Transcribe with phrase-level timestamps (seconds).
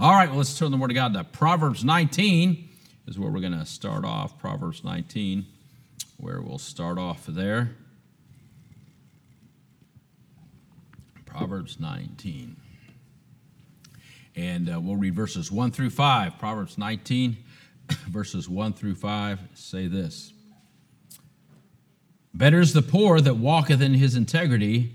[0.00, 2.68] All right, well, let's turn the Word of God to Proverbs 19,
[3.08, 4.38] is where we're going to start off.
[4.38, 5.44] Proverbs 19,
[6.18, 7.70] where we'll start off there.
[11.26, 12.54] Proverbs 19.
[14.36, 16.38] And uh, we'll read verses 1 through 5.
[16.38, 17.36] Proverbs 19,
[18.08, 20.32] verses 1 through 5 say this
[22.32, 24.94] Better is the poor that walketh in his integrity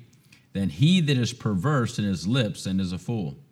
[0.54, 3.43] than he that is perverse in his lips and is a fool.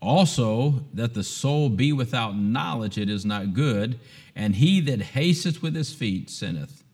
[0.00, 3.98] Also, that the soul be without knowledge, it is not good,
[4.36, 6.84] and he that hasteth with his feet sinneth.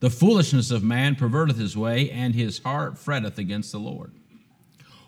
[0.00, 4.12] The foolishness of man perverteth his way, and his heart fretteth against the Lord.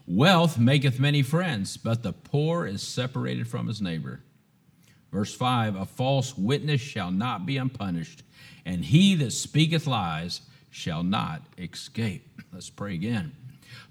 [0.07, 4.21] Wealth maketh many friends, but the poor is separated from his neighbor.
[5.11, 8.23] Verse 5 A false witness shall not be unpunished,
[8.65, 12.41] and he that speaketh lies shall not escape.
[12.53, 13.33] Let's pray again.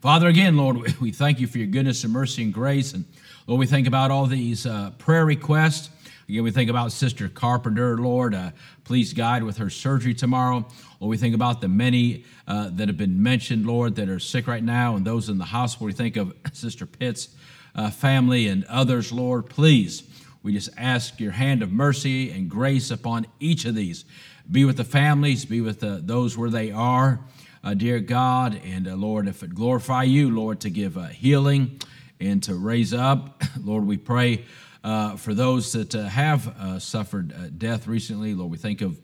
[0.02, 2.94] Father, again, Lord, we thank you for your goodness and mercy and grace.
[2.94, 3.06] And
[3.46, 5.92] Lord, we think about all these uh, prayer requests.
[6.28, 8.34] Again, we think about Sister Carpenter, Lord.
[8.34, 8.50] Uh,
[8.84, 10.66] please guide with her surgery tomorrow.
[11.00, 14.48] Lord, we think about the many uh, that have been mentioned, Lord, that are sick
[14.48, 15.86] right now and those in the hospital.
[15.86, 17.30] We think of Sister Pitt's
[17.76, 19.52] uh, family and others, Lord.
[19.52, 20.02] Please,
[20.42, 24.06] we just ask your hand of mercy and grace upon each of these.
[24.52, 27.20] Be with the families, be with the, those where they are
[27.64, 28.60] uh, dear God.
[28.66, 31.80] And uh, Lord, if it glorify you, Lord, to give uh, healing
[32.20, 34.46] and to raise up, Lord, we pray
[34.84, 38.34] uh, for those that uh, have uh, suffered death recently.
[38.34, 38.98] Lord, we think of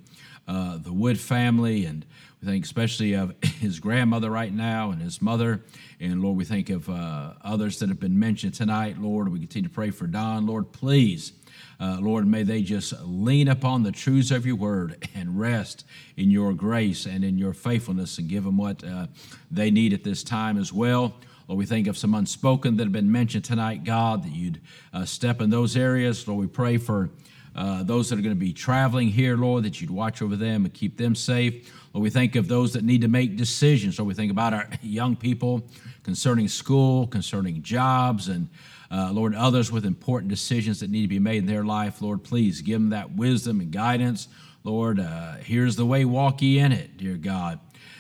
[0.47, 2.05] the Wood family and
[2.41, 5.63] we think especially of his grandmother right now and his mother.
[5.99, 8.99] And Lord, we think of others that have been mentioned tonight.
[8.99, 10.45] Lord, we continue to pray for Don.
[10.45, 11.33] Lord, please
[11.79, 16.31] uh, Lord, may they just lean upon the truths of your word and rest in
[16.31, 19.07] your grace and in your faithfulness and give them what uh,
[19.51, 21.13] they need at this time as well.
[21.47, 24.59] Lord, we think of some unspoken that have been mentioned tonight, God, that you'd
[24.91, 26.27] uh, step in those areas.
[26.27, 27.09] Lord, we pray for
[27.57, 30.63] uh, those that are going to be traveling here, Lord, that you'd watch over them
[30.63, 31.73] and keep them safe.
[31.91, 33.97] Lord, we think of those that need to make decisions.
[33.97, 35.67] Lord, we think about our young people
[36.03, 38.47] concerning school, concerning jobs, and
[38.91, 42.23] uh, Lord, others with important decisions that need to be made in their life, Lord,
[42.23, 44.27] please give them that wisdom and guidance.
[44.63, 47.59] Lord, uh, here's the way, walk ye in it, dear God.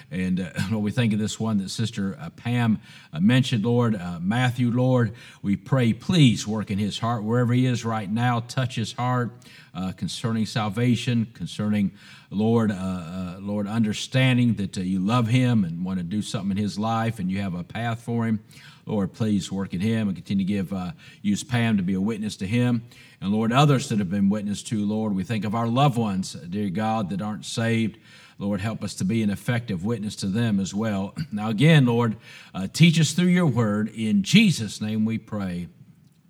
[0.09, 2.79] And uh, Lord, we think of this one that Sister uh, Pam
[3.11, 5.13] uh, mentioned, Lord, uh, Matthew, Lord.
[5.41, 8.41] We pray, please work in his heart wherever he is right now.
[8.41, 9.31] Touch his heart
[9.73, 11.91] uh, concerning salvation, concerning,
[12.29, 16.79] Lord, uh, Lord, understanding that you love him and want to do something in his
[16.79, 18.39] life and you have a path for him.
[18.87, 20.91] Lord, please work in him and continue to give, uh,
[21.21, 22.83] use Pam to be a witness to him.
[23.19, 26.33] And Lord, others that have been witness to, Lord, we think of our loved ones,
[26.33, 27.97] dear God, that aren't saved.
[28.39, 31.15] Lord, help us to be an effective witness to them as well.
[31.31, 32.17] Now, again, Lord,
[32.53, 33.89] uh, teach us through your word.
[33.89, 35.67] In Jesus' name we pray.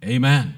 [0.03, 0.55] Amen.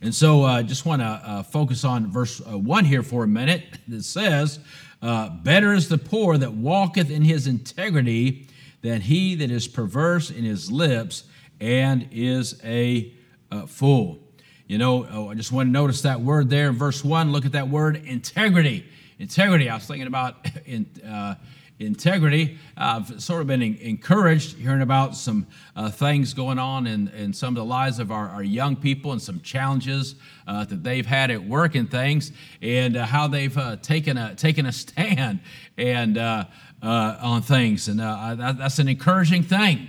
[0.00, 3.24] And so I uh, just want to uh, focus on verse uh, 1 here for
[3.24, 3.64] a minute.
[3.88, 4.58] It says,
[5.00, 8.48] uh, Better is the poor that walketh in his integrity
[8.80, 11.24] than he that is perverse in his lips
[11.60, 13.12] and is a
[13.50, 14.18] uh, fool.
[14.66, 17.30] You know, oh, I just want to notice that word there in verse 1.
[17.30, 18.86] Look at that word integrity.
[19.22, 19.70] Integrity.
[19.70, 21.36] I was thinking about in, uh,
[21.78, 22.58] integrity.
[22.76, 25.46] I've sort of been encouraged hearing about some
[25.76, 29.12] uh, things going on in, in some of the lives of our, our young people
[29.12, 30.16] and some challenges
[30.48, 32.32] uh, that they've had at work and things,
[32.62, 35.38] and uh, how they've uh, taken, a, taken a stand
[35.78, 36.44] and uh,
[36.82, 37.86] uh, on things.
[37.86, 39.88] And that, that's an encouraging thing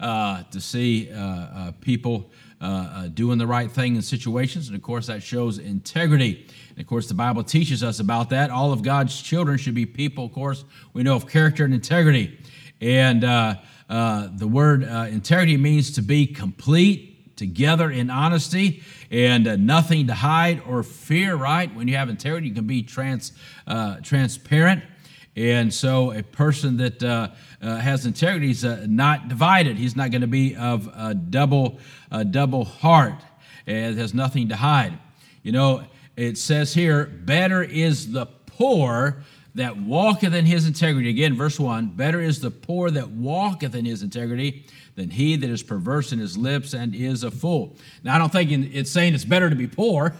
[0.00, 1.08] to see
[1.82, 2.32] people
[3.14, 4.68] doing the right thing in situations.
[4.68, 6.46] And of course, that shows integrity.
[6.70, 8.50] And of course, the Bible teaches us about that.
[8.50, 12.38] All of God's children should be people, of course, we know of character and integrity.
[12.80, 13.56] And uh,
[13.88, 20.06] uh, the word uh, integrity means to be complete, together in honesty, and uh, nothing
[20.06, 21.72] to hide or fear, right?
[21.74, 23.32] When you have integrity, you can be trans,
[23.66, 24.82] uh, transparent.
[25.36, 27.28] And so, a person that uh,
[27.62, 29.76] Uh, has integrity is uh, not divided.
[29.76, 31.78] He's not going to be of a double,
[32.10, 33.14] a double heart.
[33.66, 34.98] It has nothing to hide.
[35.44, 35.84] You know,
[36.16, 39.22] it says here, better is the poor
[39.54, 41.10] that walketh in his integrity.
[41.10, 45.48] Again, verse 1 Better is the poor that walketh in his integrity than he that
[45.48, 47.76] is perverse in his lips and is a fool.
[48.02, 50.14] Now, I don't think it's saying it's better to be poor.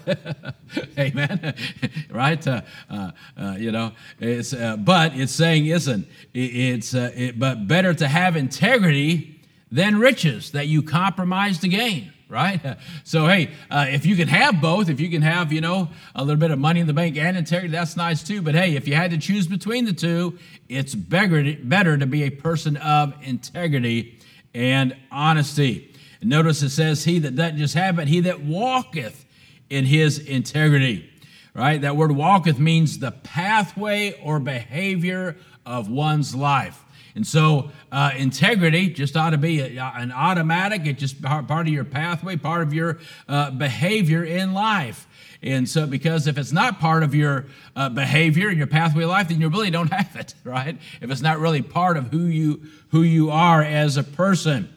[0.99, 1.55] Amen.
[2.11, 2.47] right?
[2.47, 7.69] Uh, uh, uh, you know, it's, uh, but it's saying, isn't it's, uh, it, but
[7.69, 9.41] better to have integrity
[9.71, 12.61] than riches that you compromise to gain right?
[13.05, 16.25] So, hey, uh, if you can have both, if you can have, you know, a
[16.25, 18.41] little bit of money in the bank and integrity, that's nice too.
[18.41, 20.39] But hey, if you had to choose between the two,
[20.69, 24.19] it's better, better to be a person of integrity
[24.55, 25.95] and honesty.
[26.23, 29.25] Notice it says, He that doesn't just have it, he that walketh
[29.69, 31.11] in his integrity.
[31.55, 31.81] Right?
[31.81, 35.37] That word walketh means the pathway or behavior
[35.67, 36.82] of one's life.
[37.15, 41.69] And so, uh, integrity just ought to be a, an automatic, it's just part of
[41.69, 42.99] your pathway, part of your
[43.29, 45.07] uh, behavior in life.
[45.43, 49.11] And so, because if it's not part of your uh, behavior and your pathway of
[49.11, 50.79] life, then you really don't have it, right?
[51.01, 54.73] If it's not really part of who you who you are as a person.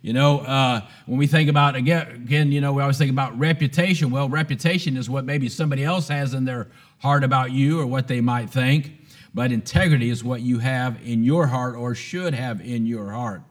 [0.00, 3.38] You know, uh, when we think about again, again, you know, we always think about
[3.38, 4.10] reputation.
[4.10, 6.68] Well, reputation is what maybe somebody else has in their
[6.98, 8.92] heart about you or what they might think.
[9.36, 13.42] But integrity is what you have in your heart or should have in your heart.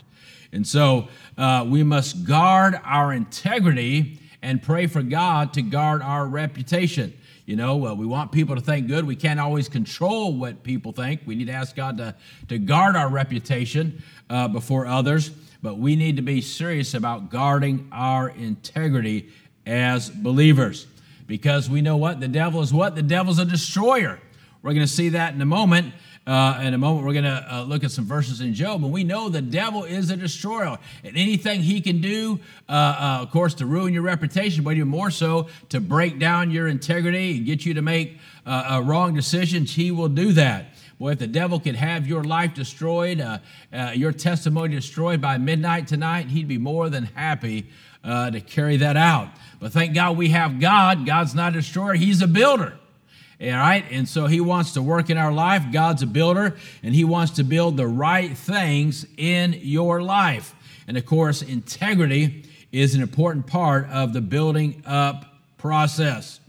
[0.52, 6.26] And so uh, we must guard our integrity and pray for God to guard our
[6.26, 7.14] reputation.
[7.46, 9.06] You know, we want people to think good.
[9.06, 11.22] We can't always control what people think.
[11.28, 12.16] We need to ask God to,
[12.48, 15.30] to guard our reputation uh, before others,
[15.62, 19.30] but we need to be serious about guarding our integrity
[19.68, 20.88] as believers.
[21.28, 22.22] Because we know what?
[22.22, 22.96] The devil is what?
[22.96, 24.20] The devil's a destroyer.
[24.66, 25.94] We're going to see that in a moment.
[26.26, 28.92] Uh, in a moment, we're going to uh, look at some verses in Job, and
[28.92, 30.80] we know the devil is a destroyer.
[31.04, 34.88] And anything he can do, uh, uh, of course, to ruin your reputation, but even
[34.88, 38.18] more so to break down your integrity and get you to make
[38.48, 40.66] uh, wrong decisions, he will do that.
[40.98, 43.38] Boy, if the devil could have your life destroyed, uh,
[43.94, 47.68] your testimony destroyed by midnight tonight, he'd be more than happy
[48.04, 49.30] to carry that out.
[49.60, 51.06] But thank God we have God.
[51.06, 52.80] God's not a destroyer, He's a builder.
[53.42, 55.64] All right, and so he wants to work in our life.
[55.74, 60.56] God's a builder, and he wants to build the right things in your life.
[60.88, 65.26] And of course, integrity is an important part of the building up
[65.58, 66.40] process.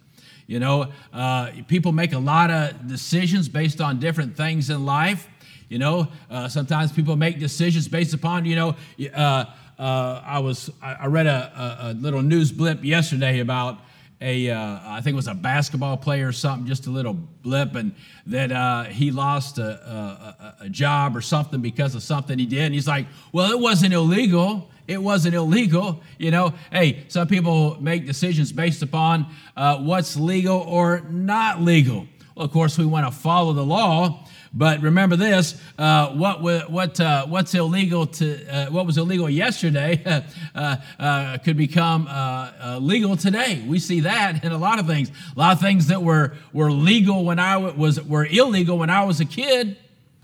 [0.47, 5.29] You know, uh, people make a lot of decisions based on different things in life.
[5.69, 8.77] You know, uh, sometimes people make decisions based upon, you know,
[9.12, 9.47] uh,
[9.79, 13.79] uh I was I read a, a, little news blip yesterday about
[14.20, 17.74] a uh, I think it was a basketball player or something, just a little blip,
[17.74, 17.94] and
[18.26, 22.62] that uh, he lost a, a, a, job or something because of something he did.
[22.62, 24.70] And he's like, well, it wasn't illegal.
[24.88, 26.02] It wasn't illegal.
[26.18, 29.26] You know, hey, some people make decisions based upon
[29.56, 32.06] uh, what's legal or not legal.
[32.34, 34.26] Well, of course, we want to follow the law,
[34.56, 40.03] but remember this: uh, what what uh, what's illegal to uh, what was illegal yesterday
[40.55, 43.62] uh, uh, could become uh, legal today.
[43.67, 45.11] We see that in a lot of things.
[45.37, 49.05] A lot of things that were were legal when I was were illegal when I
[49.05, 49.76] was a kid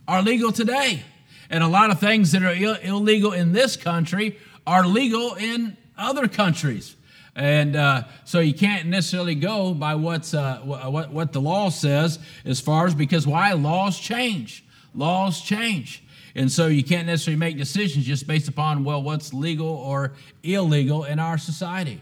[0.08, 1.02] are legal today,
[1.50, 5.76] and a lot of things that are Ill- illegal in this country are legal in
[5.98, 6.96] other countries.
[7.34, 12.18] And uh, so you can't necessarily go by what's, uh, what, what the law says
[12.44, 13.52] as far as because why?
[13.52, 14.64] Laws change.
[14.94, 16.04] Laws change.
[16.34, 20.12] And so you can't necessarily make decisions just based upon, well, what's legal or
[20.42, 22.00] illegal in our society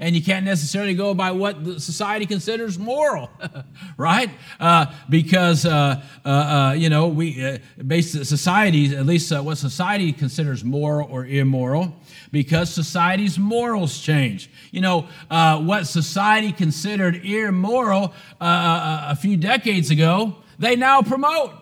[0.00, 3.30] and you can't necessarily go by what society considers moral,
[3.96, 4.30] right?
[4.60, 9.58] Uh, because uh, uh, uh you know we uh, based society, at least uh, what
[9.58, 11.96] society considers moral or immoral,
[12.30, 14.50] because society's morals change.
[14.70, 21.52] You know what society considered immoral a few decades ago they now promote.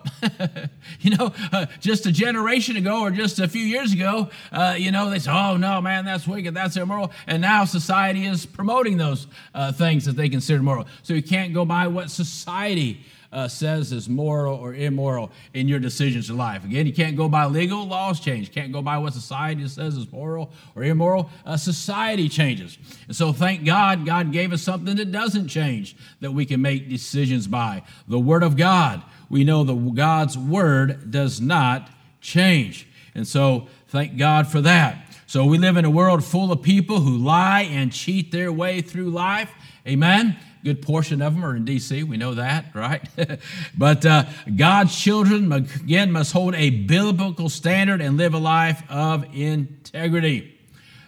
[0.99, 4.91] you know, uh, just a generation ago or just a few years ago, uh, you
[4.91, 7.11] know, they said, oh, no, man, that's wicked, that's immoral.
[7.27, 10.87] And now society is promoting those uh, things that they consider moral.
[11.03, 13.05] So you can't go by what society
[13.37, 16.65] uh, says is moral or immoral in your decisions in life.
[16.65, 18.51] Again, you can't go by legal laws change.
[18.51, 21.29] Can't go by what society says is moral or immoral.
[21.45, 26.31] Uh, society changes, and so thank God, God gave us something that doesn't change that
[26.31, 27.83] we can make decisions by.
[28.07, 29.03] The Word of God.
[29.29, 31.91] We know the God's Word does not
[32.21, 35.15] change, and so thank God for that.
[35.27, 38.81] So we live in a world full of people who lie and cheat their way
[38.81, 39.51] through life.
[39.85, 42.03] Amen good portion of them are in D.C.
[42.03, 43.01] We know that, right?
[43.77, 49.25] but uh, God's children, again, must hold a biblical standard and live a life of
[49.33, 50.57] integrity.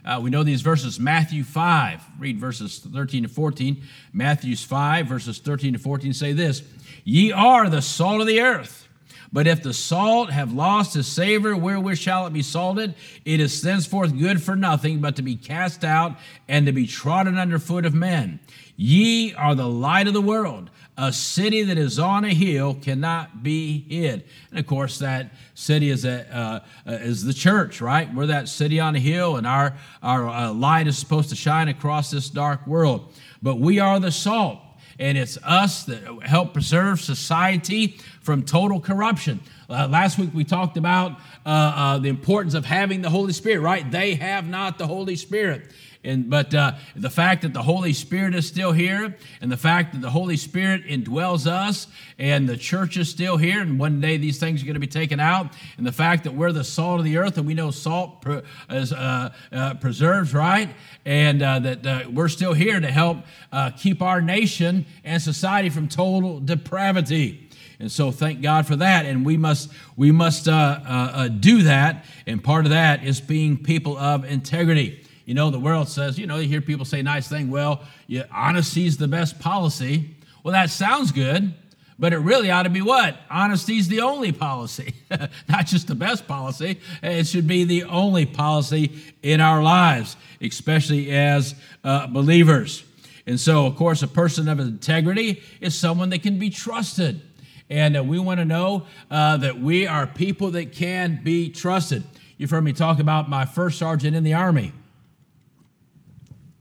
[0.05, 3.83] Uh, we know these verses, Matthew 5, read verses 13 to 14.
[4.13, 6.63] Matthew's 5, verses 13 to 14 say this
[7.03, 8.87] Ye are the salt of the earth.
[9.31, 12.95] But if the salt have lost its savor, wherewith shall it be salted?
[13.25, 16.17] It is thenceforth good for nothing but to be cast out
[16.47, 18.39] and to be trodden under foot of men.
[18.75, 20.71] Ye are the light of the world.
[20.97, 24.25] A city that is on a hill cannot be hid.
[24.49, 26.59] And of course, that city is, a, uh,
[26.89, 28.13] uh, is the church, right?
[28.13, 31.67] We're that city on a hill, and our, our uh, light is supposed to shine
[31.67, 33.13] across this dark world.
[33.41, 34.59] But we are the salt.
[34.99, 39.39] And it's us that help preserve society from total corruption.
[39.69, 41.13] Uh, last week we talked about
[41.45, 43.89] uh, uh, the importance of having the Holy Spirit, right?
[43.89, 45.63] They have not the Holy Spirit.
[46.01, 49.91] And, but uh, the fact that the Holy Spirit is still here, and the fact
[49.91, 51.87] that the Holy Spirit indwells us,
[52.17, 54.87] and the church is still here, and one day these things are going to be
[54.87, 57.69] taken out, and the fact that we're the salt of the earth, and we know
[57.69, 60.69] salt pre- is, uh, uh, preserves, right?
[61.05, 63.17] And uh, that uh, we're still here to help
[63.51, 67.49] uh, keep our nation and society from total depravity.
[67.79, 69.05] And so thank God for that.
[69.05, 72.05] And we must we must uh, uh, uh, do that.
[72.27, 75.05] And part of that is being people of integrity.
[75.29, 78.23] You know, the world says, you know, you hear people say nice thing, well, yeah,
[78.31, 80.09] honesty is the best policy.
[80.41, 81.53] Well, that sounds good,
[81.99, 83.15] but it really ought to be what?
[83.29, 84.95] Honesty is the only policy,
[85.47, 86.79] not just the best policy.
[87.03, 92.83] It should be the only policy in our lives, especially as uh, believers.
[93.27, 97.21] And so, of course, a person of integrity is someone that can be trusted.
[97.69, 102.03] And uh, we want to know uh, that we are people that can be trusted.
[102.39, 104.73] You've heard me talk about my first sergeant in the Army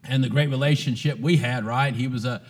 [0.08, 1.94] and the great relationship we had, right?
[1.94, 2.42] He was a,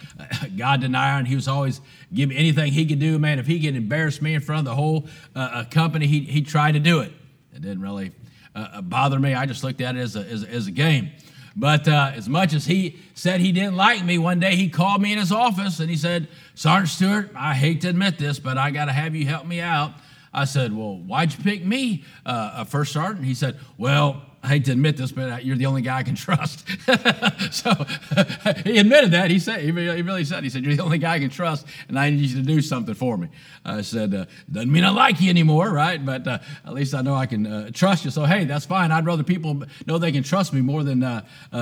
[0.43, 1.81] a God denier, and he was always
[2.12, 3.38] give anything he could do, man.
[3.38, 6.73] If he could embarrass me in front of the whole uh, company, he he tried
[6.73, 7.12] to do it.
[7.55, 8.12] It didn't really
[8.55, 9.35] uh, uh, bother me.
[9.35, 11.11] I just looked at it as a as, as a game.
[11.57, 15.03] But uh, as much as he said he didn't like me, one day he called
[15.03, 18.57] me in his office and he said, Sergeant Stewart, I hate to admit this, but
[18.57, 19.93] I got to have you help me out.
[20.33, 23.25] I said, Well, why'd you pick me, uh, first sergeant?
[23.25, 26.14] He said, Well, I hate to admit this, but you're the only guy I can
[26.14, 26.67] trust.
[27.52, 27.71] so
[28.64, 29.31] he admitted that.
[29.31, 31.99] He said, he really said, he said, you're the only guy I can trust, and
[31.99, 33.28] I need you to do something for me.
[33.67, 36.02] I said, uh, doesn't mean I like you anymore, right?
[36.02, 38.11] But uh, at least I know I can uh, trust you.
[38.11, 38.90] So hey, that's fine.
[38.90, 41.57] I'd rather people know they can trust me more than uh, uh,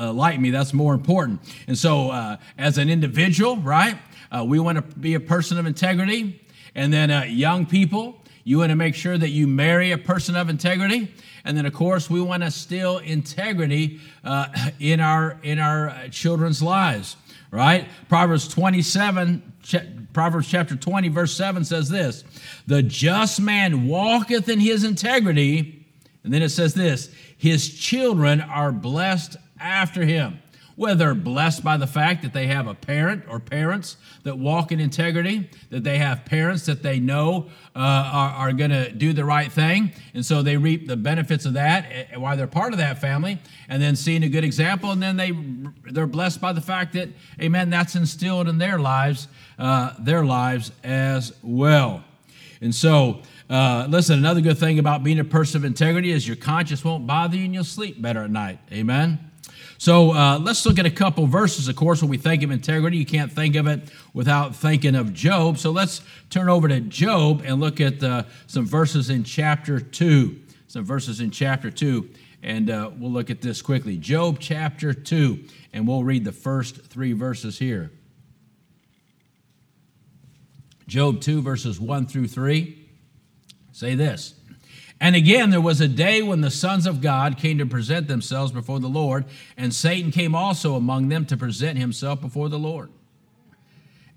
[0.00, 0.50] uh, like me.
[0.50, 1.40] That's more important.
[1.66, 3.98] And so, as an individual, right,
[4.46, 6.40] we want to be a person of integrity,
[6.74, 8.21] and then young people.
[8.44, 11.12] You want to make sure that you marry a person of integrity.
[11.44, 14.48] And then, of course, we want to still integrity uh,
[14.80, 17.16] in our in our uh, children's lives,
[17.50, 17.88] right?
[18.08, 19.52] Proverbs 27,
[20.12, 22.24] Proverbs chapter 20, verse 7 says this
[22.66, 25.78] The just man walketh in his integrity.
[26.24, 30.41] And then it says this His children are blessed after him
[30.76, 34.80] whether blessed by the fact that they have a parent or parents that walk in
[34.80, 39.24] integrity, that they have parents that they know uh, are, are going to do the
[39.24, 42.78] right thing, and so they reap the benefits of that eh, while they're part of
[42.78, 43.38] that family,
[43.68, 45.32] and then seeing a good example, and then they
[45.90, 47.08] they're blessed by the fact that,
[47.40, 52.02] amen, that's instilled in their lives, uh, their lives as well,
[52.60, 53.22] and so.
[53.50, 57.06] Uh, listen, another good thing about being a person of integrity is your conscience won't
[57.06, 58.58] bother you and you'll sleep better at night.
[58.72, 59.31] Amen.
[59.82, 61.66] So uh, let's look at a couple verses.
[61.66, 65.12] Of course, when we think of integrity, you can't think of it without thinking of
[65.12, 65.58] Job.
[65.58, 70.40] So let's turn over to Job and look at uh, some verses in chapter 2.
[70.68, 72.08] Some verses in chapter 2.
[72.44, 73.96] And uh, we'll look at this quickly.
[73.96, 75.48] Job chapter 2.
[75.72, 77.90] And we'll read the first three verses here.
[80.86, 82.82] Job 2, verses 1 through 3
[83.72, 84.34] say this.
[85.02, 88.52] And again, there was a day when the sons of God came to present themselves
[88.52, 89.24] before the Lord,
[89.56, 92.88] and Satan came also among them to present himself before the Lord.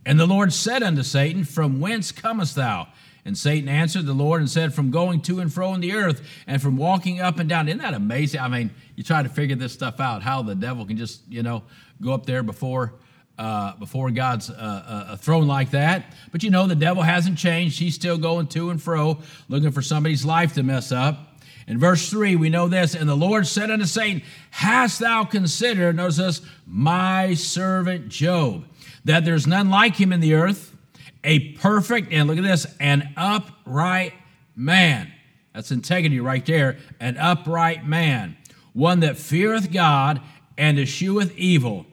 [0.06, 2.88] And the Lord said unto Satan, From whence comest thou?
[3.26, 6.22] And Satan answered the Lord and said, From going to and fro in the earth,
[6.46, 7.68] and from walking up and down.
[7.68, 8.42] Isn't that amazing?
[8.42, 11.42] I mean, you try to figure this stuff out, how the devil can just, you
[11.42, 11.64] know,
[12.00, 12.94] go up there before
[13.38, 16.14] uh, before God's uh, uh, throne like that.
[16.32, 17.80] But you know, the devil hasn't changed.
[17.80, 21.36] He's still going to and fro, looking for somebody's life to mess up.
[21.68, 25.96] In verse 3, we know this And the Lord said unto Satan, Hast thou considered,
[25.96, 28.66] notice this, my servant Job,
[29.04, 30.76] that there's none like him in the earth,
[31.24, 34.14] a perfect, and look at this, an upright
[34.56, 35.12] man.
[35.54, 38.38] That's integrity right there, an upright man,
[38.74, 40.22] one that feareth God
[40.58, 41.86] and escheweth evil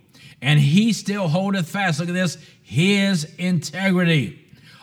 [0.42, 4.40] and he still holdeth fast, look at this, his integrity.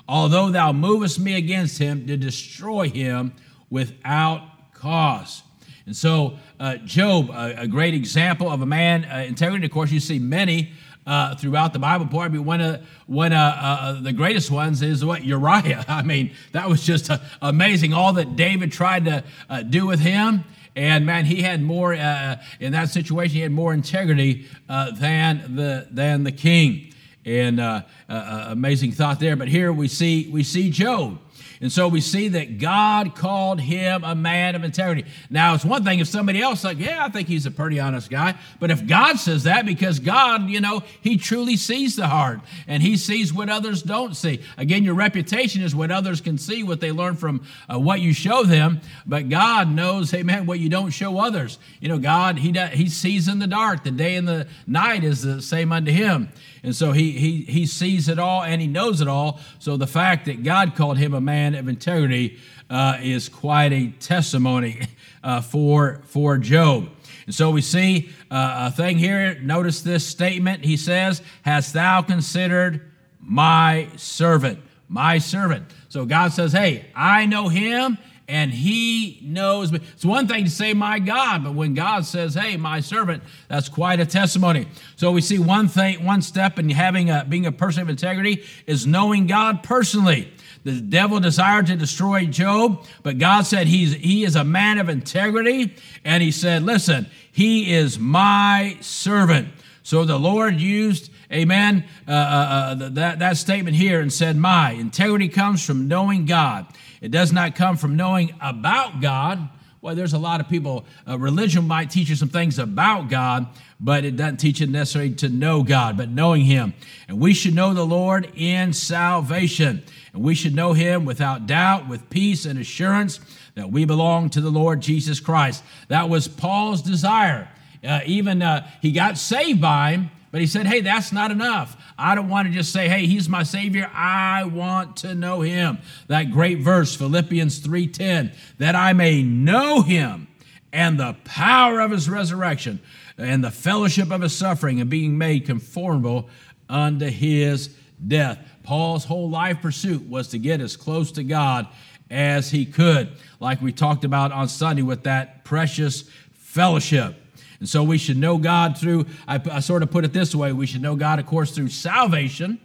[0.08, 3.34] Although thou movest me against him to destroy him
[3.70, 5.44] without cause.
[5.86, 9.66] And so, uh, Job, a, great example of a man, uh, integrity.
[9.66, 10.72] Of course, you see many
[11.06, 12.06] uh, throughout the Bible.
[12.06, 15.84] Probably one of one of uh, uh, the greatest ones is what Uriah.
[15.88, 17.10] I mean, that was just
[17.42, 17.94] amazing.
[17.94, 19.24] All that David tried to
[19.64, 20.44] do with him,
[20.76, 23.36] and man, he had more uh, in that situation.
[23.36, 26.94] He had more integrity uh, than the than the king.
[27.26, 29.36] And uh, uh, uh, amazing thought there.
[29.36, 31.20] But here we see we see Job.
[31.62, 35.06] And so we see that God called him a man of integrity.
[35.30, 38.10] Now, it's one thing if somebody else, like, yeah, I think he's a pretty honest
[38.10, 38.36] guy.
[38.62, 42.82] But if God says that, because God, you know, he truly sees the heart and
[42.82, 44.42] he sees what others don't see.
[44.58, 48.14] Again, your reputation is what others can see, what they learn from uh, what you
[48.14, 48.80] show them.
[49.06, 51.60] But God knows, amen, what you don't show others.
[51.82, 53.84] You know, God, he, does, he sees in the dark.
[53.84, 56.30] The day and the night is the same unto him.
[56.64, 59.40] And so he, he, he sees it all and he knows it all.
[59.60, 62.40] So the fact that God called him a man of integrity
[62.70, 64.88] uh, is quite a testimony
[65.24, 66.90] uh, for, for Job.
[67.26, 69.40] And so we see uh, a thing here.
[69.40, 70.66] Notice this statement.
[70.66, 74.60] He says, Hast thou considered my servant?
[74.88, 75.66] My servant.
[75.90, 77.98] So God says, Hey, I know him
[78.30, 79.80] and he knows me.
[79.94, 83.68] It's one thing to say, my God, but when God says, hey, my servant, that's
[83.68, 84.68] quite a testimony.
[84.98, 88.46] So we see one thing, one step in having a, being a person of integrity
[88.68, 90.32] is knowing God personally.
[90.64, 94.90] The devil desired to destroy Job, but God said he's, he is a man of
[94.90, 95.74] integrity.
[96.04, 99.50] And he said, listen, he is my servant.
[99.84, 104.72] So the Lord used, amen, uh, uh, uh, that, that statement here and said, my.
[104.72, 106.68] Integrity comes from knowing God.
[107.02, 109.50] It does not come from knowing about God.
[109.82, 113.48] Well, there's a lot of people, uh, religion might teach you some things about God,
[113.80, 116.74] but it doesn't teach you necessarily to know God, but knowing Him.
[117.08, 119.82] And we should know the Lord in salvation.
[120.14, 123.22] And we should know Him without doubt, with peace and assurance
[123.56, 125.64] that we belong to the Lord Jesus Christ.
[125.88, 127.48] That was Paul's desire.
[127.82, 131.76] Uh, even uh, he got saved by Him, but he said, hey, that's not enough.
[131.98, 133.90] I don't want to just say, hey, he's my Savior.
[133.94, 135.80] I want to know him.
[136.08, 140.28] That great verse, Philippians 3:10, that I may know him
[140.72, 142.80] and the power of his resurrection
[143.18, 146.30] and the fellowship of his suffering and being made conformable
[146.70, 147.76] unto his
[148.08, 148.40] death.
[148.64, 151.68] Paul's whole life pursuit was to get as close to God
[152.12, 153.10] as he could,
[153.40, 157.16] like we talked about on Sunday with that precious fellowship.
[157.60, 160.54] And so we should know God through, I, I sort of put it this way
[160.54, 162.60] we should know God, of course, through salvation.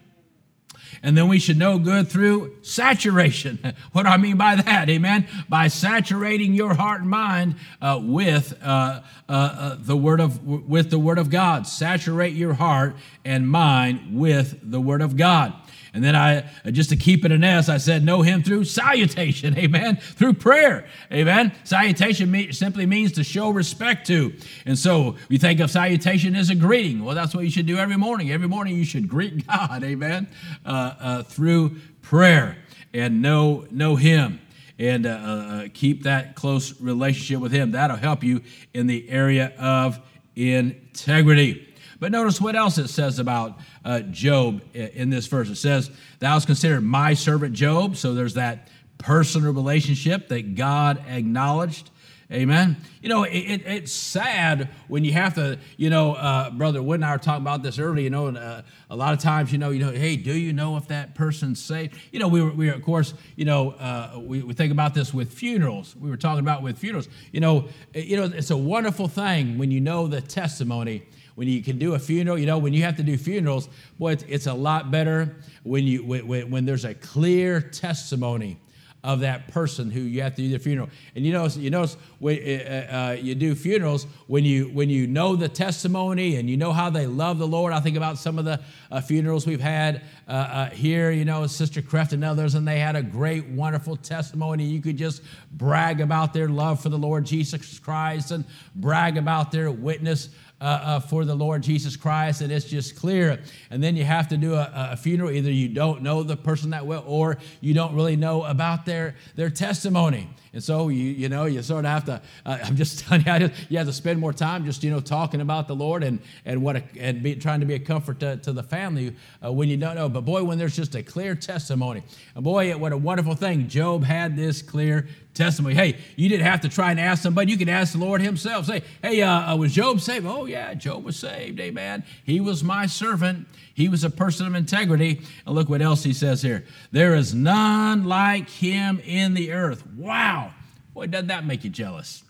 [1.03, 3.59] And then we should know good through saturation.
[3.93, 4.89] what do I mean by that?
[4.89, 5.27] Amen.
[5.49, 10.91] By saturating your heart and mind uh, with uh, uh, uh the word of with
[10.91, 11.67] the word of God.
[11.67, 15.53] Saturate your heart and mind with the word of God.
[15.95, 19.57] And then I, just to keep it an S, I said, know him through salutation,
[19.59, 21.53] amen, through prayer, amen.
[21.63, 24.35] Salutation simply means to show respect to.
[24.67, 27.05] And so we think of salutation as a greeting.
[27.05, 28.33] Well, that's what you should do every morning.
[28.33, 30.27] Every morning you should greet God, amen,
[30.67, 32.57] uh, uh, through prayer
[32.93, 34.41] and know, know him
[34.79, 37.71] and uh, uh, keep that close relationship with him.
[37.71, 40.01] That'll help you in the area of
[40.35, 41.69] integrity.
[42.01, 45.49] But notice what else it says about uh, Job in this verse.
[45.49, 47.97] It says, Thou hast considered my servant Job.
[47.97, 51.91] So there's that personal relationship that God acknowledged.
[52.33, 52.79] Amen.
[53.03, 56.97] You know, it, it, it's sad when you have to, you know, uh, Brother Wood
[56.97, 59.53] and I were talking about this earlier, you know, and uh, a lot of times,
[59.53, 61.95] you know, you know, hey, do you know if that person's saved?
[62.13, 64.95] You know, we were, we were of course, you know, uh, we, we think about
[64.95, 65.95] this with funerals.
[65.95, 67.09] We were talking about with funerals.
[67.31, 71.03] You know, you know, it's a wonderful thing when you know the testimony
[71.35, 73.69] when you can do a funeral, you know, when you have to do funerals,
[73.99, 78.59] boy, it's, it's a lot better when, you, when, when there's a clear testimony
[79.05, 80.89] of that person who you have to do the funeral.
[81.15, 85.07] And you know, you notice when uh, uh, you do funerals, when you when you
[85.07, 87.75] know the testimony and you know how they love the Lord.
[87.75, 91.11] I think about some of the uh, funerals we've had uh, uh, here.
[91.11, 94.65] You know, Sister Creft and others, and they had a great, wonderful testimony.
[94.65, 95.21] You could just
[95.53, 100.65] brag about their love for the Lord Jesus Christ and brag about their witness uh,
[100.65, 103.41] uh, for the Lord Jesus Christ, and it's just clear.
[103.71, 105.31] And then you have to do a, a, funeral.
[105.31, 109.17] Either you don't know the person that well, or you don't really know about their,
[109.35, 110.29] their testimony.
[110.55, 112.23] And so you you know you sort of have to.
[112.47, 115.01] Uh, I'm just telling you, just, you have to spend more time just you know
[115.01, 118.21] talking about the Lord and and what a, and be, trying to be a comfort
[118.21, 120.09] to, to the family uh, when you don't know.
[120.09, 122.05] But boy, when there's just a clear testimony,
[122.37, 123.67] and boy, what a wonderful thing.
[123.69, 125.75] Job had this clear testimony.
[125.75, 127.51] Hey, you didn't have to try and ask somebody.
[127.51, 128.67] You can ask the Lord Himself.
[128.67, 130.27] Say, hey, uh, uh, was Job saved?
[130.27, 131.61] Oh, yeah, Job was saved.
[131.61, 132.05] Amen.
[132.25, 133.47] He was my servant.
[133.75, 135.21] He was a person of integrity.
[135.45, 136.65] And look what else he says here.
[136.93, 139.87] There is none like him in the earth.
[139.97, 140.53] Wow.
[140.95, 142.23] Boy, doesn't that make you jealous?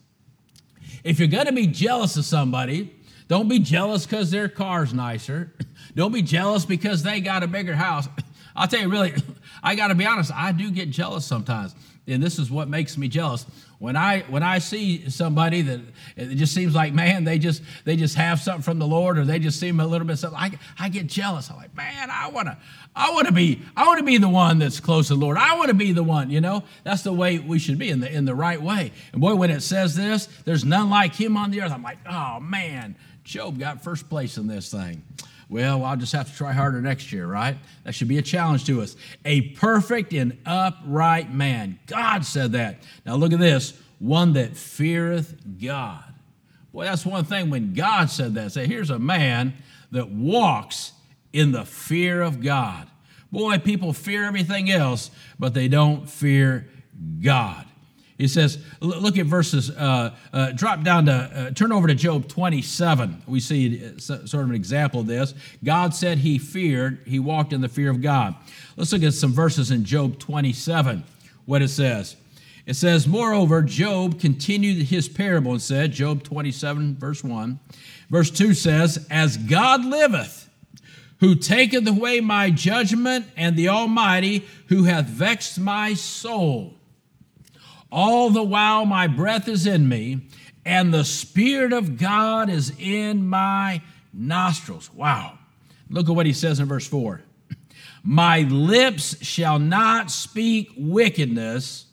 [1.05, 2.95] If you're going to be jealous of somebody,
[3.29, 5.53] don't be jealous because their car's nicer.
[5.95, 8.09] Don't be jealous because they got a bigger house.
[8.57, 9.14] I'll tell you, really,
[9.64, 11.74] I got to be honest, I do get jealous sometimes
[12.07, 13.46] and this is what makes me jealous.
[13.79, 15.81] when I when I see somebody that
[16.16, 19.24] it just seems like man they just they just have something from the Lord or
[19.24, 21.50] they just seem a little bit something I, I get jealous.
[21.50, 22.59] I'm like man I want to
[22.94, 25.38] I want to be I want to be the one that's close to the Lord.
[25.38, 26.31] I want to be the one.
[26.31, 28.92] You know that's the way we should be in the in the right way.
[29.12, 31.72] And boy when it says this there's none like him on the earth.
[31.72, 35.03] I'm like oh man Job got first place in this thing.
[35.55, 37.57] Well, I'll just have to try harder next year, right?
[37.85, 38.97] That should be a challenge to us.
[39.25, 41.79] A perfect and upright man.
[41.87, 42.79] God said that.
[43.07, 46.12] Now look at this one that feareth God.
[46.73, 48.51] Boy, that's one thing when God said that.
[48.51, 49.55] Say, here's a man
[49.93, 50.90] that walks
[51.33, 52.88] in the fear of God.
[53.31, 56.69] Boy, people fear everything else, but they don't fear
[57.23, 57.64] God.
[58.16, 62.29] He says, look at verses, uh, uh, drop down to, uh, turn over to Job
[62.29, 63.24] 27.
[63.27, 65.35] We see uh, sort of an example of this.
[65.64, 68.37] God said he feared, he walked in the fear of God.
[68.77, 71.03] Let's look at some verses in Job 27,
[71.44, 72.14] what it says.
[72.66, 77.59] It says, Moreover, Job continued his parable and said, Job 27, verse 1.
[78.11, 80.48] Verse 2 says, As God liveth,
[81.18, 86.74] who taketh away my judgment, and the Almighty, who hath vexed my soul
[87.95, 90.27] all the while my breath is in me,
[90.67, 94.93] and the Spirit of God is in my nostrils.
[94.93, 95.39] Wow.
[95.89, 97.23] Look at what he says in verse 4
[98.03, 101.87] My lips shall not speak wickedness,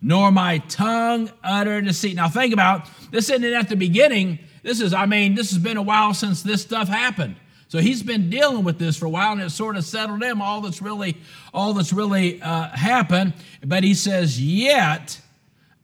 [0.00, 2.16] nor my tongue utter deceit.
[2.16, 4.38] Now, think about this isn't it at the beginning.
[4.62, 7.36] This is, I mean, this has been a while since this stuff happened.
[7.68, 10.40] So he's been dealing with this for a while, and it sort of settled him
[10.40, 11.18] all that's really,
[11.52, 13.34] all that's really uh, happened.
[13.64, 15.20] But he says, yet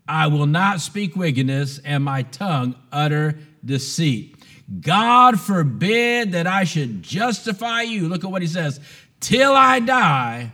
[0.08, 4.36] I will not speak wickedness, and my tongue utter deceit.
[4.80, 8.08] God forbid that I should justify you.
[8.08, 8.80] Look at what he says.
[9.20, 10.52] Till I die,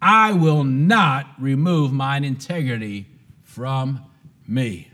[0.00, 3.06] I will not remove mine integrity
[3.42, 4.04] from
[4.46, 4.88] me.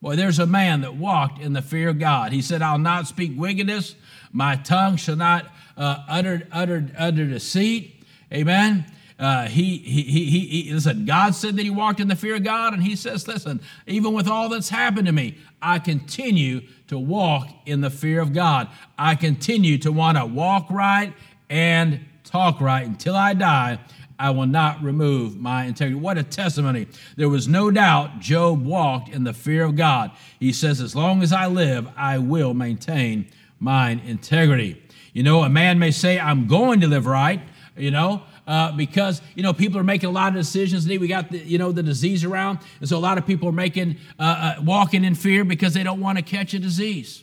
[0.00, 2.32] Boy, there's a man that walked in the fear of God.
[2.32, 3.94] He said, I'll not speak wickedness.
[4.32, 8.04] My tongue shall not uh, utter, utter, utter deceit.
[8.32, 8.84] Amen.
[9.18, 12.44] Uh, he, he, he, he, listen, God said that he walked in the fear of
[12.44, 16.98] God, and he says, listen, even with all that's happened to me, I continue to
[16.98, 18.68] walk in the fear of God.
[18.98, 21.14] I continue to want to walk right
[21.48, 23.78] and talk right until I die.
[24.18, 26.00] I will not remove my integrity.
[26.00, 26.86] What a testimony.
[27.16, 30.10] There was no doubt Job walked in the fear of God.
[30.40, 33.28] He says, As long as I live, I will maintain
[33.60, 34.82] mine integrity.
[35.12, 37.40] You know, a man may say, I'm going to live right,
[37.76, 40.84] you know, uh, because you know people are making a lot of decisions.
[40.84, 43.48] Today We got the, you know the disease around, and so a lot of people
[43.48, 47.22] are making uh, uh, walking in fear because they don't want to catch a disease.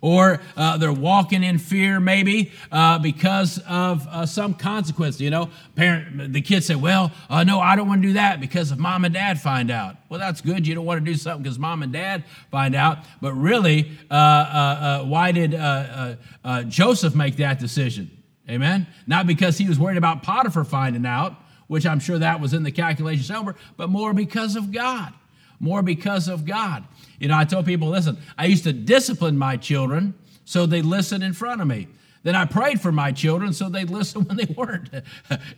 [0.00, 5.20] Or uh, they're walking in fear, maybe uh, because of uh, some consequence.
[5.20, 8.70] You know, parent, the kids say, "Well, no, I don't want to do that because
[8.70, 10.68] if mom and dad find out." Well, that's good.
[10.68, 12.98] You don't want to do something because mom and dad find out.
[13.20, 15.52] But really, why did
[16.68, 18.17] Joseph make that decision?
[18.50, 18.86] Amen?
[19.06, 21.34] Not because he was worried about Potiphar finding out,
[21.66, 25.12] which I'm sure that was in the calculation somewhere, but more because of God.
[25.60, 26.84] More because of God.
[27.18, 31.22] You know, I tell people, listen, I used to discipline my children so they listen
[31.22, 31.88] in front of me.
[32.22, 34.90] Then I prayed for my children so they'd listen when they weren't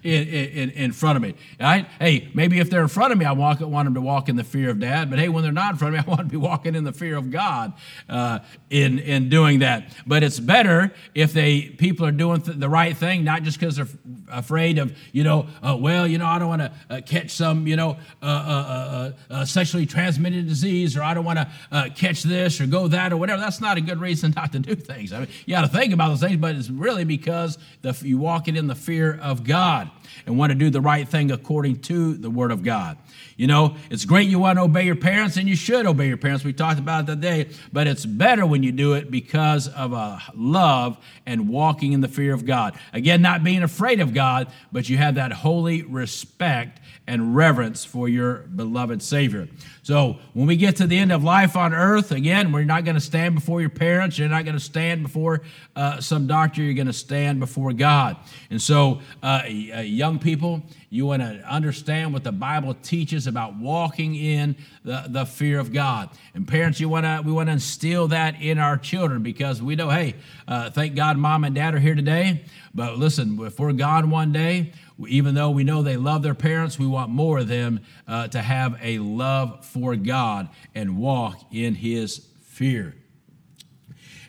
[0.02, 1.34] in, in, in front of me.
[1.60, 1.86] Right?
[1.98, 4.36] Hey, maybe if they're in front of me, I want, want them to walk in
[4.36, 5.10] the fear of dad.
[5.10, 6.84] But hey, when they're not in front of me, I want to be walking in
[6.84, 7.72] the fear of God
[8.08, 9.92] uh, in, in doing that.
[10.06, 13.76] But it's better if they people are doing th- the right thing, not just because
[13.76, 13.88] they're
[14.28, 17.66] afraid of, you know, uh, well, you know, I don't want to uh, catch some,
[17.66, 22.60] you know, uh, uh, uh, sexually transmitted disease, or I don't want to catch this
[22.60, 23.40] or go that or whatever.
[23.40, 25.12] That's not a good reason not to do things.
[25.12, 27.96] I mean, you got to think about those things, but but it's really because the,
[28.02, 29.88] you walk it in the fear of God
[30.26, 32.98] and want to do the right thing according to the Word of God.
[33.36, 36.16] You know, it's great you want to obey your parents, and you should obey your
[36.16, 36.44] parents.
[36.44, 40.20] We talked about it today, but it's better when you do it because of a
[40.34, 42.76] love and walking in the fear of God.
[42.92, 48.08] Again, not being afraid of God, but you have that holy respect and reverence for
[48.08, 49.48] your beloved Savior.
[49.82, 52.94] So when we get to the end of life on earth, again, we're not going
[52.94, 54.18] to stand before your parents.
[54.18, 55.42] You're not going to stand before
[55.74, 56.39] uh, some doctor.
[56.48, 58.16] You're going to stand before God.
[58.50, 64.14] And so, uh, young people, you want to understand what the Bible teaches about walking
[64.14, 66.10] in the, the fear of God.
[66.34, 69.76] And parents, you want to we want to instill that in our children because we
[69.76, 70.16] know, hey,
[70.48, 72.44] uh, thank God, mom and dad are here today.
[72.74, 74.72] But listen, if we're gone one day,
[75.06, 78.42] even though we know they love their parents, we want more of them uh, to
[78.42, 82.94] have a love for God and walk in His fear.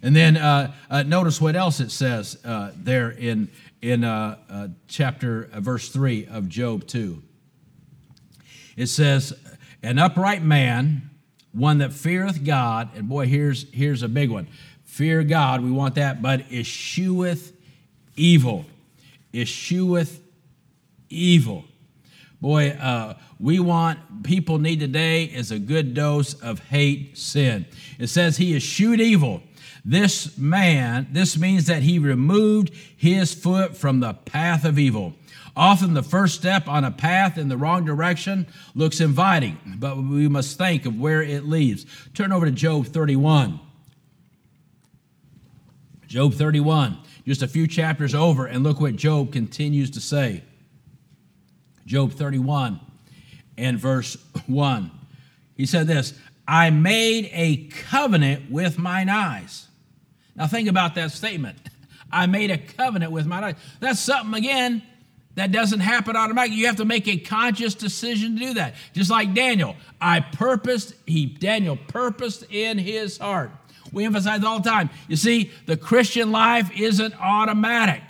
[0.04, 3.50] And then uh, uh, notice what else it says uh, there in,
[3.82, 7.22] in uh, uh, chapter, verse 3 of Job 2.
[8.78, 9.34] It says,
[9.84, 11.10] an upright man,
[11.52, 14.48] one that feareth God, and boy, here's here's a big one.
[14.86, 17.54] Fear God, we want that, but escheweth
[18.16, 18.66] evil.
[19.34, 20.20] Escheweth
[21.10, 21.66] evil.
[22.40, 27.66] Boy, uh, we want, people need today is a good dose of hate sin.
[28.00, 29.44] It says he eschewed evil.
[29.84, 35.14] This man, this means that he removed his foot from the path of evil.
[35.56, 40.28] Often the first step on a path in the wrong direction looks inviting, but we
[40.28, 41.86] must think of where it leads.
[42.14, 43.60] Turn over to Job 31.
[46.08, 50.44] Job 31, just a few chapters over, and look what Job continues to say.
[51.86, 52.80] Job 31
[53.58, 54.18] and verse
[54.48, 54.92] 1.
[55.56, 56.14] He said this
[56.48, 59.68] I made a covenant with mine eyes.
[60.36, 61.58] Now think about that statement.
[62.12, 63.58] I made a covenant with my life.
[63.80, 64.82] That's something, again,
[65.36, 66.58] that doesn't happen automatically.
[66.58, 68.76] You have to make a conscious decision to do that.
[68.94, 73.52] Just like Daniel, I purposed, he Daniel purposed in his heart.
[73.94, 74.90] We emphasize all the time.
[75.08, 78.04] You see, the Christian life isn't automatic.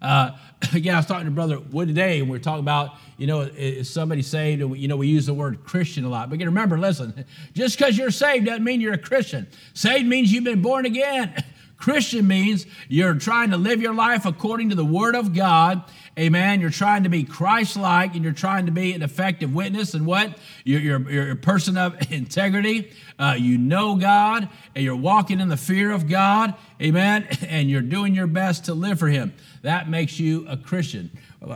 [0.00, 0.32] Uh,
[0.74, 3.40] again, I was talking to Brother Wood today, and we are talking about, you know,
[3.40, 4.60] is somebody saved?
[4.60, 6.30] You know, we use the word Christian a lot.
[6.30, 9.46] But remember, listen, just because you're saved doesn't mean you're a Christian.
[9.74, 11.32] Saved means you've been born again.
[11.78, 15.84] Christian means you're trying to live your life according to the Word of God.
[16.18, 16.60] Amen.
[16.60, 19.94] You're trying to be Christ like and you're trying to be an effective witness.
[19.94, 20.36] And what?
[20.64, 22.92] You're, you're, you're a person of integrity.
[23.16, 26.54] Uh, you know God and you're walking in the fear of God.
[26.82, 27.28] Amen.
[27.48, 29.32] And you're doing your best to live for Him.
[29.62, 31.10] That makes you a Christian.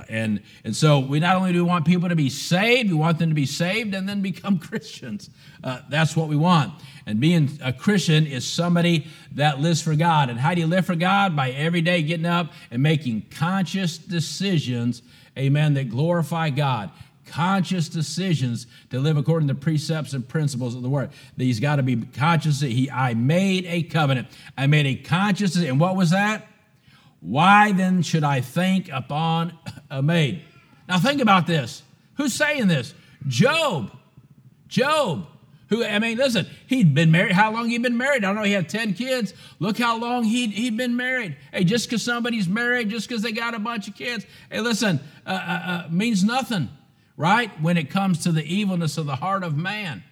[0.09, 3.19] And, and so we not only do we want people to be saved, we want
[3.19, 5.31] them to be saved and then become Christians.
[5.63, 6.73] Uh, that's what we want.
[7.07, 10.31] And being a Christian is somebody that lives for God.
[10.31, 11.35] And how do you live for God?
[11.35, 15.03] By every day getting up and making conscious decisions,
[15.37, 16.91] amen, that glorify God.
[17.27, 21.11] Conscious decisions to live according to precepts and principles of the word.
[21.37, 24.29] He's got to be conscious that he I made a covenant.
[24.57, 26.47] I made a conscious and what was that?
[27.23, 29.57] Why then should I think upon
[29.89, 30.43] a maid?
[30.89, 31.83] Now think about this.
[32.17, 32.95] Who's saying this?
[33.27, 33.97] Job.
[34.69, 35.27] Job.
[35.69, 37.33] Who, I mean, listen, he'd been married.
[37.33, 38.25] How long he'd been married?
[38.25, 38.43] I don't know.
[38.43, 39.33] He had 10 kids.
[39.59, 41.37] Look how long he'd, he'd been married.
[41.51, 45.01] Hey, just because somebody's married, just because they got a bunch of kids, hey, listen,
[45.25, 46.69] uh, uh, uh, means nothing,
[47.17, 47.51] right?
[47.63, 50.03] When it comes to the evilness of the heart of man.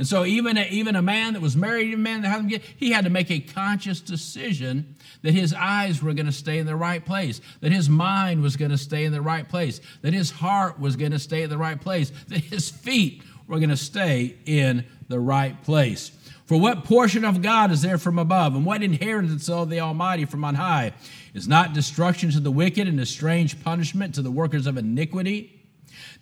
[0.00, 2.62] And so even a, even a man that was married, a man that hadn't get,
[2.62, 6.64] he had to make a conscious decision that his eyes were going to stay in
[6.64, 10.14] the right place, that his mind was going to stay in the right place, that
[10.14, 13.68] his heart was going to stay in the right place, that his feet were going
[13.68, 16.12] to stay in the right place.
[16.46, 20.24] For what portion of God is there from above, and what inheritance of the Almighty
[20.24, 20.94] from on high?
[21.34, 25.59] Is not destruction to the wicked and a strange punishment to the workers of iniquity?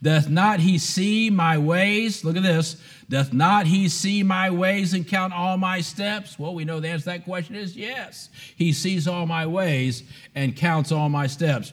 [0.01, 2.25] Doth not he see my ways?
[2.25, 2.77] Look at this.
[3.09, 6.39] Doth not he see my ways and count all my steps?
[6.39, 8.29] Well, we know the answer to that question is yes.
[8.55, 11.73] He sees all my ways and counts all my steps.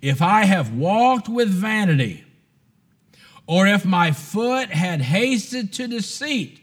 [0.00, 2.24] If I have walked with vanity,
[3.46, 6.60] or if my foot had hasted to deceit,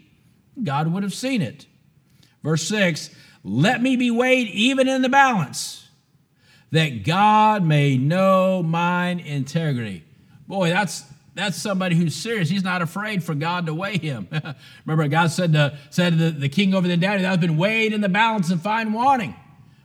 [0.61, 1.65] God would have seen it.
[2.43, 3.09] Verse 6
[3.43, 5.87] Let me be weighed even in the balance,
[6.71, 10.03] that God may know mine integrity.
[10.47, 12.49] Boy, that's that's somebody who's serious.
[12.49, 14.27] He's not afraid for God to weigh him.
[14.85, 17.93] Remember, God said to, said to the, the king over the daddy, That's been weighed
[17.93, 19.35] in the balance and fine wanting.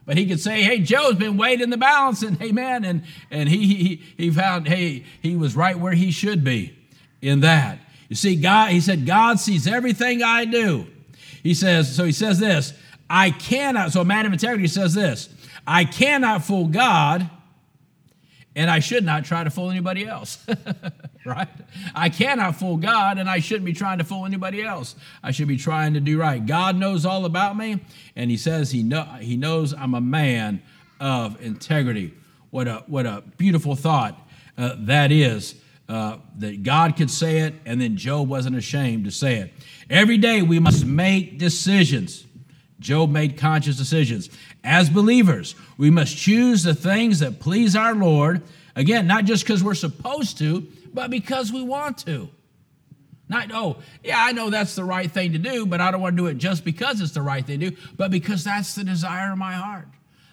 [0.05, 2.85] But he could say, Hey, Joe's been weighed in the balance, and amen.
[2.85, 6.77] And, and he, he, he found, hey, he was right where he should be
[7.23, 7.79] in that.
[8.09, 10.87] You see, God, he said, God sees everything I do.
[11.43, 12.75] He says, so he says this,
[13.09, 15.29] I cannot, so a man of integrity says this,
[15.67, 17.31] I cannot fool God
[18.59, 20.45] and I should not try to fool anybody else.
[21.25, 21.49] right?
[21.95, 24.97] I cannot fool God, and I shouldn't be trying to fool anybody else.
[25.23, 26.45] I should be trying to do right.
[26.45, 27.81] God knows all about me,
[28.17, 30.61] and He says He know He knows I'm a man
[30.99, 32.15] of integrity.
[32.51, 34.21] What a what a beautiful thought
[34.59, 35.55] uh, that is.
[35.89, 39.55] Uh, that God could say it, and then Job wasn't ashamed to say it.
[39.89, 42.27] Every day we must make decisions.
[42.81, 44.31] Job made conscious decisions.
[44.63, 48.43] As believers, we must choose the things that please our Lord.
[48.77, 52.29] Again, not just because we're supposed to, but because we want to.
[53.29, 56.17] Not, oh, yeah, I know that's the right thing to do, but I don't want
[56.17, 58.85] to do it just because it's the right thing to do, but because that's the
[58.85, 59.89] desire of my heart.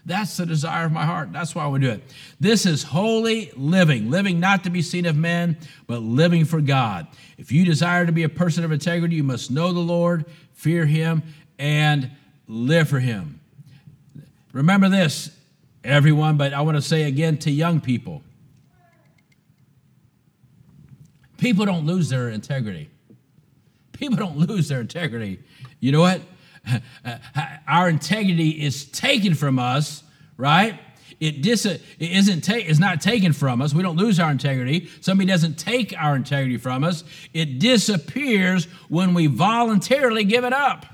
[0.05, 1.34] That's the desire of my heart.
[1.34, 2.03] That's why we do it.
[2.39, 7.08] This is holy living, living not to be seen of men, but living for God.
[7.39, 10.86] If you desire to be a person of integrity, you must know the Lord, fear
[10.86, 11.23] Him,
[11.58, 12.12] and
[12.47, 13.39] live for Him.
[14.53, 15.31] Remember this,
[15.84, 18.23] everyone, but I want to say again to young people
[21.38, 22.89] people don't lose their integrity.
[23.91, 25.39] People don't lose their integrity.
[25.79, 26.21] You know what?
[27.67, 30.03] Our integrity is taken from us,
[30.38, 30.79] right?
[31.19, 33.73] It, dis- it isn't ta- is not taken from us.
[33.73, 34.89] We don't lose our integrity.
[34.99, 37.05] Somebody doesn't take our integrity from us.
[37.31, 40.86] It disappears when we voluntarily give it up.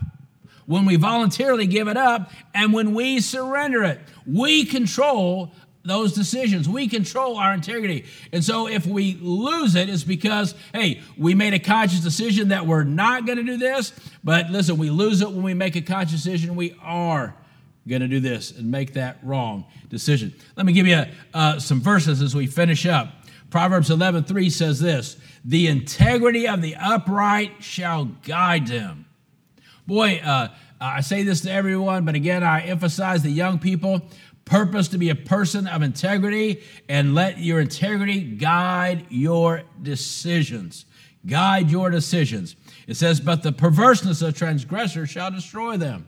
[0.71, 5.51] When we voluntarily give it up and when we surrender it, we control
[5.83, 6.69] those decisions.
[6.69, 8.05] We control our integrity.
[8.31, 12.65] And so if we lose it, it's because, hey, we made a conscious decision that
[12.65, 13.91] we're not going to do this.
[14.23, 17.35] But listen, we lose it when we make a conscious decision we are
[17.85, 20.33] going to do this and make that wrong decision.
[20.55, 21.03] Let me give you
[21.33, 23.11] uh, some verses as we finish up.
[23.49, 29.07] Proverbs 11 3 says this The integrity of the upright shall guide them.
[29.87, 34.01] Boy, uh, I say this to everyone, but again, I emphasize the young people
[34.45, 40.85] purpose to be a person of integrity and let your integrity guide your decisions.
[41.25, 42.55] Guide your decisions.
[42.87, 46.07] It says, But the perverseness of transgressors shall destroy them.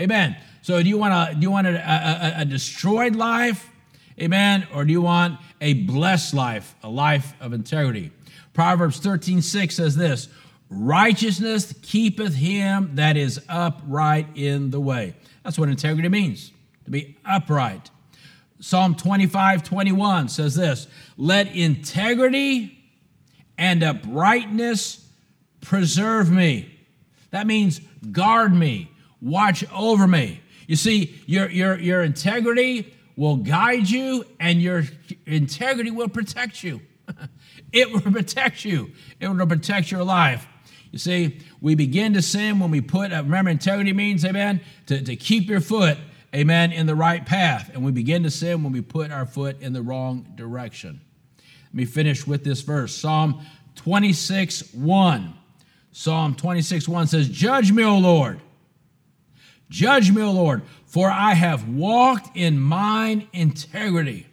[0.00, 0.36] Amen.
[0.62, 3.70] So do you want a do you want a, a, a, destroyed life?
[4.20, 4.66] Amen.
[4.74, 8.10] Or do you want a blessed life, a life of integrity?
[8.52, 10.28] Proverbs 13, 6 says this
[10.68, 15.14] righteousness keepeth him that is upright in the way.
[15.42, 16.52] That's what integrity means,
[16.84, 17.90] to be upright.
[18.60, 22.78] Psalm 25, 21 says this Let integrity
[23.58, 25.06] and uprightness
[25.60, 26.72] preserve me.
[27.30, 30.40] That means guard me, watch over me.
[30.66, 34.84] You see, your, your, your integrity will guide you, and your
[35.26, 36.80] integrity will protect you.
[37.72, 40.46] it will protect you, it will protect your life.
[40.90, 45.02] You see, we begin to sin when we put, uh, remember, integrity means, amen, to,
[45.02, 45.98] to keep your foot,
[46.34, 47.70] amen, in the right path.
[47.74, 51.00] And we begin to sin when we put our foot in the wrong direction.
[51.66, 53.44] Let me finish with this verse Psalm
[53.76, 55.34] 26 1.
[55.92, 58.40] Psalm 26 1 says, Judge me, O Lord
[59.68, 64.26] Judge me, O Lord, for I have walked in mine integrity.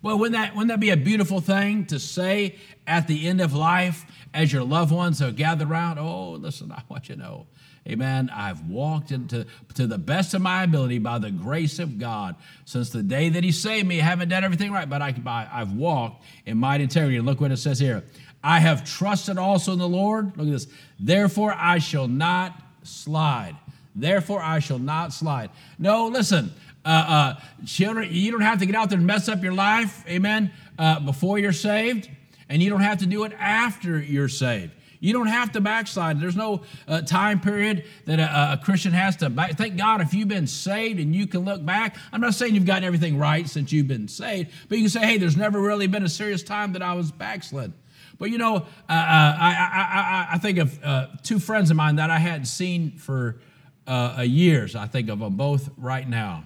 [0.00, 3.52] Well, wouldn't that, wouldn't that be a beautiful thing to say at the end of
[3.52, 5.98] life as your loved ones are gathered around?
[5.98, 7.46] Oh, listen, I want you to know,
[7.86, 12.36] amen, I've walked into to the best of my ability by the grace of God.
[12.64, 15.14] Since the day that He saved me, I haven't done everything right, but I,
[15.52, 17.20] I've walked in mine integrity.
[17.20, 18.04] Look what it says here
[18.42, 20.36] I have trusted also in the Lord.
[20.36, 20.68] Look at this.
[21.00, 23.56] Therefore, I shall not slide.
[23.94, 25.50] Therefore, I shall not slide.
[25.78, 26.52] No, listen,
[26.84, 30.04] uh, uh, children, you don't have to get out there and mess up your life,
[30.08, 32.08] amen, uh, before you're saved,
[32.48, 34.72] and you don't have to do it after you're saved.
[35.00, 36.20] You don't have to backslide.
[36.20, 39.30] There's no uh, time period that a, a, Christian has to.
[39.30, 39.56] Back.
[39.56, 41.96] Thank God if you've been saved and you can look back.
[42.12, 45.06] I'm not saying you've gotten everything right since you've been saved, but you can say,
[45.06, 47.72] hey, there's never really been a serious time that I was backslid.
[48.18, 51.96] But you know, uh, uh, I, I, I, think of uh, two friends of mine
[51.96, 53.40] that I hadn't seen for
[53.86, 54.74] uh, years.
[54.74, 56.44] I think of them both right now.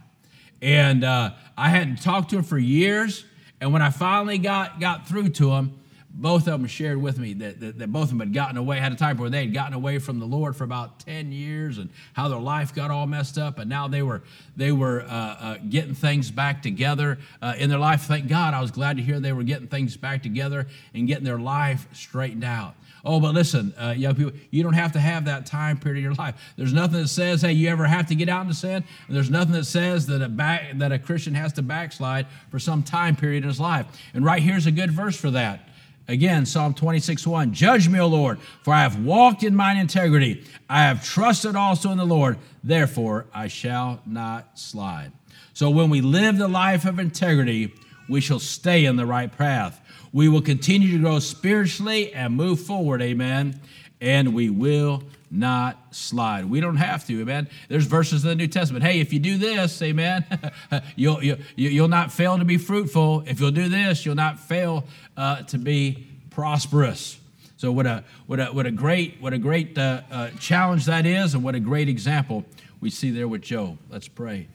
[0.60, 3.24] And uh, I hadn't talked to them for years.
[3.60, 5.81] And when I finally got, got through to them,
[6.14, 8.78] both of them shared with me that, that, that, both of them had gotten away,
[8.78, 11.78] had a time where they had gotten away from the Lord for about 10 years
[11.78, 13.58] and how their life got all messed up.
[13.58, 14.22] And now they were,
[14.56, 18.02] they were uh, uh, getting things back together uh, in their life.
[18.02, 21.24] Thank God, I was glad to hear they were getting things back together and getting
[21.24, 22.74] their life straightened out.
[23.04, 26.04] Oh, but listen, uh, young people, you don't have to have that time period in
[26.04, 26.36] your life.
[26.56, 28.84] There's nothing that says, hey, you ever have to get out into sin.
[29.08, 32.60] And there's nothing that says that a, back, that a Christian has to backslide for
[32.60, 33.86] some time period in his life.
[34.14, 35.68] And right here's a good verse for that.
[36.08, 37.52] Again, Psalm 26, 1.
[37.52, 40.44] Judge me, O Lord, for I have walked in mine integrity.
[40.68, 45.12] I have trusted also in the Lord, therefore I shall not slide.
[45.54, 47.74] So when we live the life of integrity,
[48.08, 49.80] we shall stay in the right path.
[50.12, 53.60] We will continue to grow spiritually and move forward, amen.
[54.00, 56.44] And we will not slide.
[56.44, 57.48] We don't have to, amen.
[57.68, 58.84] There's verses in the New Testament.
[58.84, 60.24] Hey, if you do this, amen,
[60.96, 63.24] you'll, you'll, you'll not fail to be fruitful.
[63.26, 64.84] If you'll do this, you'll not fail
[65.16, 67.18] uh, to be prosperous.
[67.56, 71.06] So what a what a what a great what a great uh, uh, challenge that
[71.06, 72.44] is, and what a great example
[72.80, 73.78] we see there with Job.
[73.88, 74.48] Let's pray.